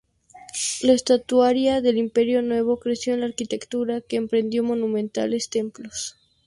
[0.81, 6.17] La estatuaria del Imperio Nuevo creció con la arquitectura, que emprendió monumentales templos.